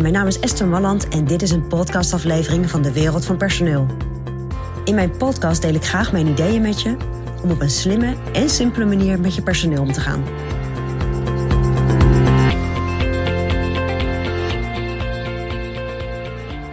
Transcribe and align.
Mijn 0.00 0.12
naam 0.12 0.26
is 0.26 0.40
Esther 0.40 0.66
Malland 0.66 1.08
en 1.08 1.24
dit 1.24 1.42
is 1.42 1.50
een 1.50 1.66
podcastaflevering 1.66 2.70
van 2.70 2.82
de 2.82 2.92
Wereld 2.92 3.24
van 3.24 3.36
Personeel. 3.36 3.86
In 4.84 4.94
mijn 4.94 5.16
podcast 5.16 5.62
deel 5.62 5.74
ik 5.74 5.84
graag 5.84 6.12
mijn 6.12 6.26
ideeën 6.26 6.62
met 6.62 6.82
je 6.82 6.96
om 7.42 7.50
op 7.50 7.60
een 7.60 7.70
slimme 7.70 8.16
en 8.32 8.50
simpele 8.50 8.84
manier 8.84 9.20
met 9.20 9.34
je 9.34 9.42
personeel 9.42 9.82
om 9.82 9.92
te 9.92 10.00
gaan. 10.00 10.24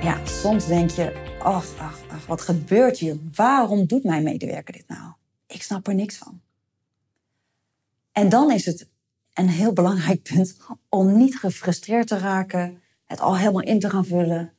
Ja, 0.02 0.26
soms 0.26 0.68
denk 0.68 0.90
je, 0.90 1.14
ach, 1.40 1.66
ach, 1.78 2.00
ach, 2.08 2.26
wat 2.26 2.42
gebeurt 2.42 2.98
hier? 2.98 3.18
Waarom 3.36 3.86
doet 3.86 4.04
mijn 4.04 4.24
medewerker 4.24 4.74
dit 4.74 4.88
nou? 4.88 5.12
Ik 5.48 5.64
snap 5.64 5.88
er 5.88 5.96
niks 5.96 6.18
van. 6.18 6.42
En 8.12 8.30
dan 8.30 8.52
is 8.52 8.66
het 8.66 8.88
een 9.34 9.50
heel 9.50 9.74
belangrijk 9.74 10.24
punt 10.24 10.58
om 10.90 11.18
niet 11.18 11.40
gefrustreerd 11.40 12.08
te 12.08 12.18
raken, 12.18 12.82
het 13.14 13.22
al 13.22 13.38
helemaal 13.38 13.62
in 13.62 13.80
te 13.80 13.90
gaan 13.90 14.06
vullen. 14.06 14.54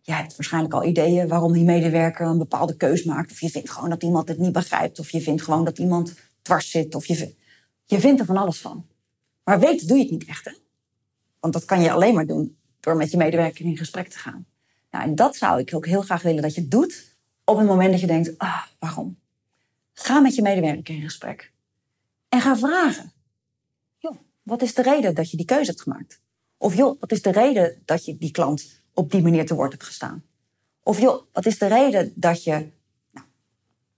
Je 0.00 0.12
hebt 0.12 0.36
waarschijnlijk 0.36 0.74
al 0.74 0.84
ideeën 0.84 1.28
waarom 1.28 1.52
die 1.52 1.64
medewerker 1.64 2.26
een 2.26 2.38
bepaalde 2.38 2.76
keus 2.76 3.04
maakt. 3.04 3.30
Of 3.30 3.40
je 3.40 3.50
vindt 3.50 3.70
gewoon 3.70 3.90
dat 3.90 4.02
iemand 4.02 4.28
het 4.28 4.38
niet 4.38 4.52
begrijpt. 4.52 4.98
Of 4.98 5.10
je 5.10 5.20
vindt 5.20 5.42
gewoon 5.42 5.64
dat 5.64 5.78
iemand 5.78 6.14
dwars 6.42 6.70
zit. 6.70 6.94
Of 6.94 7.06
je, 7.06 7.34
je 7.84 8.00
vindt 8.00 8.20
er 8.20 8.26
van 8.26 8.36
alles 8.36 8.60
van. 8.60 8.86
Maar 9.44 9.60
weten 9.60 9.86
doe 9.86 9.96
je 9.96 10.02
het 10.02 10.12
niet 10.12 10.24
echt, 10.24 10.44
hè? 10.44 10.52
Want 11.40 11.52
dat 11.52 11.64
kan 11.64 11.80
je 11.80 11.92
alleen 11.92 12.14
maar 12.14 12.26
doen 12.26 12.56
door 12.80 12.96
met 12.96 13.10
je 13.10 13.16
medewerker 13.16 13.64
in 13.64 13.76
gesprek 13.76 14.08
te 14.08 14.18
gaan. 14.18 14.46
Nou, 14.90 15.04
en 15.04 15.14
dat 15.14 15.36
zou 15.36 15.60
ik 15.60 15.74
ook 15.74 15.86
heel 15.86 16.02
graag 16.02 16.22
willen 16.22 16.42
dat 16.42 16.54
je 16.54 16.68
doet 16.68 17.16
op 17.44 17.56
het 17.56 17.66
moment 17.66 17.90
dat 17.90 18.00
je 18.00 18.06
denkt, 18.06 18.38
ah, 18.38 18.62
waarom? 18.78 19.18
Ga 19.92 20.20
met 20.20 20.34
je 20.34 20.42
medewerker 20.42 20.94
in 20.94 21.02
gesprek. 21.02 21.52
En 22.28 22.40
ga 22.40 22.56
vragen. 22.56 23.12
Joh, 23.98 24.16
wat 24.42 24.62
is 24.62 24.74
de 24.74 24.82
reden 24.82 25.14
dat 25.14 25.30
je 25.30 25.36
die 25.36 25.46
keuze 25.46 25.70
hebt 25.70 25.82
gemaakt? 25.82 26.20
Of 26.58 26.74
joh, 26.74 27.00
wat 27.00 27.12
is 27.12 27.22
de 27.22 27.30
reden 27.30 27.82
dat 27.84 28.04
je 28.04 28.16
die 28.16 28.30
klant 28.30 28.82
op 28.94 29.10
die 29.10 29.22
manier 29.22 29.46
te 29.46 29.54
woord 29.54 29.72
hebt 29.72 29.84
gestaan? 29.84 30.24
Of 30.82 31.00
joh, 31.00 31.22
wat 31.32 31.46
is 31.46 31.58
de 31.58 31.66
reden 31.66 32.12
dat 32.14 32.44
je... 32.44 32.70
Nou, 33.10 33.26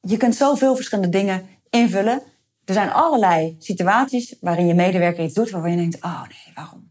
je 0.01 0.17
kunt 0.17 0.35
zoveel 0.35 0.77
verschillende 0.77 1.19
dingen 1.19 1.49
invullen. 1.71 2.23
Er 2.65 2.75
zijn 2.75 2.91
allerlei 2.91 3.57
situaties 3.59 4.35
waarin 4.41 4.67
je 4.67 4.75
medewerker 4.75 5.25
iets 5.25 5.35
doet 5.35 5.51
waarvan 5.51 5.71
je 5.71 5.77
denkt, 5.77 6.05
oh 6.05 6.23
nee, 6.23 6.55
waarom? 6.55 6.91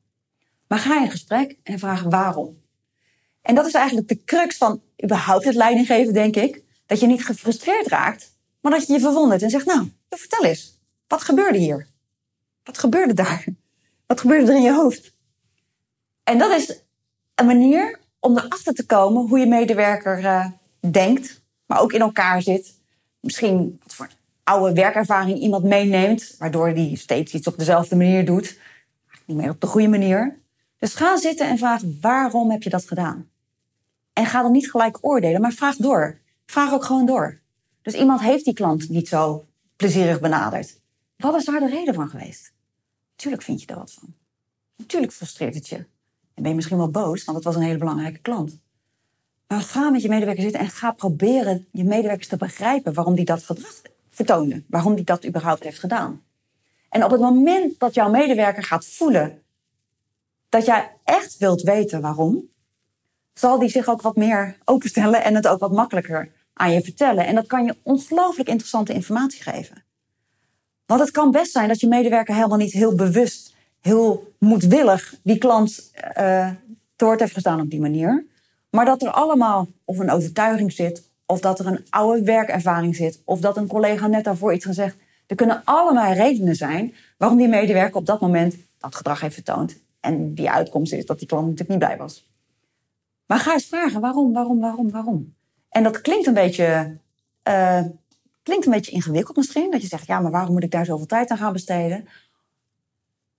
Maar 0.67 0.79
ga 0.79 1.01
in 1.01 1.11
gesprek 1.11 1.57
en 1.63 1.79
vraag 1.79 2.03
waarom. 2.03 2.61
En 3.41 3.55
dat 3.55 3.65
is 3.65 3.73
eigenlijk 3.73 4.07
de 4.07 4.23
crux 4.23 4.57
van 4.57 4.81
überhaupt 5.03 5.45
het 5.45 5.55
leidinggeven, 5.55 6.13
denk 6.13 6.35
ik. 6.35 6.63
Dat 6.85 6.99
je 6.99 7.07
niet 7.07 7.25
gefrustreerd 7.25 7.87
raakt, 7.87 8.37
maar 8.61 8.71
dat 8.71 8.87
je 8.87 8.93
je 8.93 8.99
verwondert 8.99 9.41
en 9.41 9.49
zegt, 9.49 9.65
nou, 9.65 9.91
vertel 10.09 10.45
eens. 10.45 10.79
Wat 11.07 11.21
gebeurde 11.21 11.57
hier? 11.57 11.87
Wat 12.63 12.77
gebeurde 12.77 13.13
daar? 13.13 13.45
Wat 14.05 14.19
gebeurde 14.19 14.51
er 14.51 14.57
in 14.57 14.63
je 14.63 14.73
hoofd? 14.73 15.15
En 16.27 16.37
dat 16.37 16.51
is 16.51 16.81
een 17.35 17.45
manier 17.45 17.99
om 18.19 18.37
erachter 18.37 18.73
te 18.73 18.85
komen 18.85 19.27
hoe 19.27 19.39
je 19.39 19.45
medewerker 19.45 20.19
uh, 20.19 20.45
denkt, 20.91 21.41
maar 21.65 21.79
ook 21.79 21.93
in 21.93 22.01
elkaar 22.01 22.41
zit. 22.41 22.79
Misschien 23.19 23.79
wat 23.83 23.93
voor 23.93 24.07
oude 24.43 24.73
werkervaring 24.73 25.39
iemand 25.39 25.63
meeneemt, 25.63 26.35
waardoor 26.37 26.73
die 26.73 26.97
steeds 26.97 27.33
iets 27.33 27.47
op 27.47 27.57
dezelfde 27.57 27.95
manier 27.95 28.25
doet. 28.25 28.59
Niet 29.25 29.37
meer 29.37 29.49
op 29.49 29.61
de 29.61 29.67
goede 29.67 29.87
manier. 29.87 30.37
Dus 30.77 30.93
ga 30.93 31.17
zitten 31.17 31.47
en 31.47 31.57
vraag 31.57 31.81
waarom 32.01 32.51
heb 32.51 32.63
je 32.63 32.69
dat 32.69 32.87
gedaan? 32.87 33.29
En 34.13 34.25
ga 34.25 34.41
dan 34.41 34.51
niet 34.51 34.71
gelijk 34.71 34.97
oordelen, 35.01 35.41
maar 35.41 35.51
vraag 35.51 35.75
door. 35.75 36.19
Vraag 36.45 36.73
ook 36.73 36.83
gewoon 36.83 37.05
door. 37.05 37.39
Dus 37.81 37.93
iemand 37.93 38.21
heeft 38.21 38.45
die 38.45 38.53
klant 38.53 38.89
niet 38.89 39.07
zo 39.07 39.45
plezierig 39.75 40.19
benaderd. 40.19 40.79
Wat 41.17 41.35
is 41.35 41.45
daar 41.45 41.59
de 41.59 41.69
reden 41.69 41.93
van 41.93 42.09
geweest? 42.09 42.53
Tuurlijk 43.15 43.43
vind 43.43 43.61
je 43.61 43.67
er 43.67 43.75
wat 43.75 43.93
van. 43.93 44.13
Natuurlijk 44.75 45.13
frustreert 45.13 45.55
het 45.55 45.67
je. 45.67 45.85
En 46.37 46.43
ben 46.43 46.51
je 46.51 46.55
misschien 46.55 46.77
wel 46.77 46.89
boos, 46.89 47.23
want 47.23 47.37
het 47.37 47.45
was 47.45 47.55
een 47.55 47.61
hele 47.61 47.77
belangrijke 47.77 48.19
klant. 48.19 48.59
Maar 49.47 49.61
ga 49.61 49.89
met 49.89 50.01
je 50.01 50.09
medewerker 50.09 50.43
zitten 50.43 50.61
en 50.61 50.69
ga 50.69 50.91
proberen 50.91 51.67
je 51.71 51.83
medewerkers 51.83 52.27
te 52.27 52.37
begrijpen 52.37 52.93
waarom 52.93 53.15
die 53.15 53.25
dat 53.25 53.43
gedrag 53.43 53.81
vertoonde. 54.07 54.63
Waarom 54.67 54.95
die 54.95 55.03
dat 55.05 55.25
überhaupt 55.25 55.63
heeft 55.63 55.79
gedaan. 55.79 56.23
En 56.89 57.03
op 57.03 57.11
het 57.11 57.19
moment 57.19 57.79
dat 57.79 57.93
jouw 57.93 58.09
medewerker 58.09 58.63
gaat 58.63 58.85
voelen 58.85 59.41
dat 60.49 60.65
jij 60.65 60.91
echt 61.03 61.37
wilt 61.37 61.61
weten 61.61 62.01
waarom, 62.01 62.49
zal 63.33 63.59
die 63.59 63.69
zich 63.69 63.87
ook 63.87 64.01
wat 64.01 64.15
meer 64.15 64.57
openstellen 64.63 65.23
en 65.23 65.35
het 65.35 65.47
ook 65.47 65.59
wat 65.59 65.71
makkelijker 65.71 66.31
aan 66.53 66.73
je 66.73 66.81
vertellen. 66.81 67.25
En 67.25 67.35
dat 67.35 67.47
kan 67.47 67.65
je 67.65 67.77
ongelooflijk 67.83 68.49
interessante 68.49 68.93
informatie 68.93 69.41
geven. 69.41 69.83
Want 70.85 70.99
het 70.99 71.11
kan 71.11 71.31
best 71.31 71.51
zijn 71.51 71.67
dat 71.67 71.79
je 71.79 71.87
medewerker 71.87 72.35
helemaal 72.35 72.57
niet 72.57 72.71
heel 72.71 72.95
bewust, 72.95 73.55
heel 73.87 74.33
moedwillig 74.39 75.15
die 75.23 75.37
klant 75.37 75.91
uh, 76.17 76.51
heeft 76.97 77.33
gestaan 77.33 77.61
op 77.61 77.69
die 77.69 77.79
manier. 77.79 78.25
Maar 78.69 78.85
dat 78.85 79.01
er 79.01 79.11
allemaal 79.11 79.67
of 79.85 79.99
een 79.99 80.11
overtuiging 80.11 80.71
zit, 80.71 81.09
of 81.25 81.39
dat 81.39 81.59
er 81.59 81.65
een 81.67 81.85
oude 81.89 82.23
werkervaring 82.23 82.95
zit, 82.95 83.21
of 83.25 83.39
dat 83.39 83.57
een 83.57 83.67
collega 83.67 84.07
net 84.07 84.23
daarvoor 84.23 84.53
iets 84.53 84.65
gezegd. 84.65 84.97
Er 85.27 85.35
kunnen 85.35 85.61
allemaal 85.63 86.13
redenen 86.13 86.55
zijn 86.55 86.93
waarom 87.17 87.37
die 87.37 87.47
medewerker 87.47 87.95
op 87.95 88.05
dat 88.05 88.21
moment 88.21 88.55
dat 88.77 88.95
gedrag 88.95 89.21
heeft 89.21 89.33
vertoond. 89.33 89.77
En 89.99 90.33
die 90.33 90.49
uitkomst 90.49 90.93
is 90.93 91.05
dat 91.05 91.19
die 91.19 91.27
klant 91.27 91.43
natuurlijk 91.43 91.69
niet 91.69 91.79
blij 91.79 91.97
was. 91.97 92.29
Maar 93.25 93.39
ga 93.39 93.53
eens 93.53 93.65
vragen 93.65 94.01
waarom, 94.01 94.33
waarom, 94.33 94.59
waarom, 94.59 94.91
waarom. 94.91 95.35
En 95.69 95.83
dat 95.83 96.01
klinkt 96.01 96.27
een 96.27 96.33
beetje, 96.33 96.97
uh, 97.49 97.81
klinkt 98.43 98.65
een 98.65 98.71
beetje 98.71 98.91
ingewikkeld 98.91 99.37
misschien. 99.37 99.71
Dat 99.71 99.81
je 99.81 99.87
zegt, 99.87 100.07
ja, 100.07 100.19
maar 100.19 100.31
waarom 100.31 100.53
moet 100.53 100.63
ik 100.63 100.71
daar 100.71 100.85
zoveel 100.85 101.05
tijd 101.05 101.29
aan 101.29 101.37
gaan 101.37 101.53
besteden? 101.53 102.07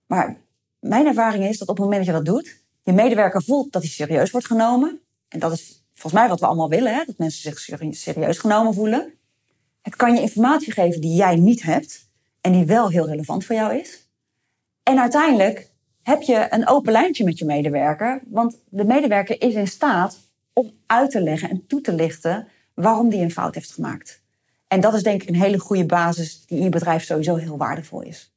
Maar 0.09 0.37
mijn 0.79 1.05
ervaring 1.05 1.43
is 1.43 1.57
dat 1.57 1.67
op 1.67 1.75
het 1.75 1.85
moment 1.85 2.05
dat 2.05 2.15
je 2.15 2.23
dat 2.23 2.33
doet, 2.35 2.61
je 2.81 2.93
medewerker 2.93 3.43
voelt 3.43 3.71
dat 3.71 3.81
hij 3.81 3.91
serieus 3.91 4.31
wordt 4.31 4.47
genomen. 4.47 4.99
En 5.27 5.39
dat 5.39 5.51
is 5.51 5.83
volgens 5.91 6.21
mij 6.21 6.29
wat 6.29 6.39
we 6.39 6.45
allemaal 6.45 6.69
willen, 6.69 6.93
hè? 6.93 7.03
dat 7.05 7.17
mensen 7.17 7.41
zich 7.41 7.79
serieus 7.91 8.37
genomen 8.37 8.73
voelen. 8.73 9.13
Het 9.81 9.95
kan 9.95 10.15
je 10.15 10.21
informatie 10.21 10.73
geven 10.73 11.01
die 11.01 11.15
jij 11.15 11.35
niet 11.35 11.61
hebt 11.61 12.09
en 12.41 12.51
die 12.51 12.65
wel 12.65 12.89
heel 12.89 13.07
relevant 13.07 13.45
voor 13.45 13.55
jou 13.55 13.75
is. 13.75 14.07
En 14.83 14.99
uiteindelijk 14.99 15.71
heb 16.01 16.21
je 16.21 16.47
een 16.49 16.67
open 16.67 16.91
lijntje 16.91 17.23
met 17.23 17.37
je 17.37 17.45
medewerker. 17.45 18.21
Want 18.27 18.57
de 18.69 18.85
medewerker 18.85 19.41
is 19.41 19.53
in 19.53 19.67
staat 19.67 20.17
om 20.53 20.71
uit 20.85 21.11
te 21.11 21.21
leggen 21.21 21.49
en 21.49 21.67
toe 21.67 21.81
te 21.81 21.93
lichten 21.93 22.47
waarom 22.73 23.09
die 23.09 23.21
een 23.21 23.31
fout 23.31 23.55
heeft 23.55 23.71
gemaakt. 23.71 24.21
En 24.67 24.79
dat 24.79 24.93
is 24.93 25.03
denk 25.03 25.21
ik 25.21 25.29
een 25.29 25.35
hele 25.35 25.59
goede 25.59 25.85
basis 25.85 26.45
die 26.45 26.57
in 26.57 26.63
je 26.63 26.69
bedrijf 26.69 27.03
sowieso 27.03 27.35
heel 27.35 27.57
waardevol 27.57 28.01
is. 28.01 28.33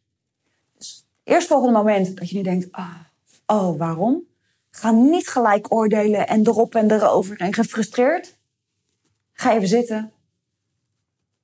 Eerst 1.25 1.47
volgende 1.47 1.73
moment 1.73 2.17
dat 2.17 2.31
je 2.31 2.37
nu 2.37 2.43
denkt, 2.43 2.69
ah, 2.71 2.99
oh, 3.47 3.79
waarom? 3.79 4.23
Ga 4.71 4.91
niet 4.91 5.29
gelijk 5.29 5.75
oordelen 5.75 6.27
en 6.27 6.47
erop 6.47 6.75
en 6.75 6.91
erover 6.91 7.41
en 7.41 7.55
gefrustreerd. 7.55 8.39
Ga 9.33 9.55
even 9.55 9.69
zitten 9.69 10.13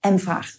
en 0.01 0.19
vraag, 0.19 0.51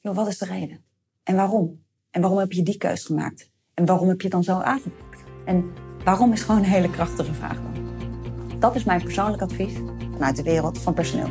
joh, 0.00 0.14
wat 0.14 0.28
is 0.28 0.38
de 0.38 0.44
reden? 0.44 0.84
En 1.22 1.36
waarom? 1.36 1.82
En 2.10 2.20
waarom 2.20 2.38
heb 2.38 2.52
je 2.52 2.62
die 2.62 2.78
keus 2.78 3.04
gemaakt? 3.04 3.50
En 3.74 3.86
waarom 3.86 4.08
heb 4.08 4.16
je 4.16 4.22
het 4.22 4.32
dan 4.32 4.44
zo 4.44 4.60
aangepakt? 4.60 5.22
En 5.44 5.72
waarom 6.04 6.32
is 6.32 6.42
gewoon 6.42 6.60
een 6.60 6.70
hele 6.70 6.90
krachtige 6.90 7.34
vraag 7.34 7.62
dan. 7.62 7.80
Dat 8.58 8.74
is 8.74 8.84
mijn 8.84 9.02
persoonlijk 9.02 9.42
advies 9.42 9.74
vanuit 10.12 10.36
de 10.36 10.42
wereld 10.42 10.78
van 10.78 10.94
personeel. 10.94 11.30